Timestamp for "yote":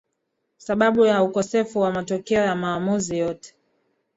3.17-3.55